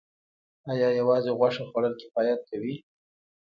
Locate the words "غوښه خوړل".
1.39-1.93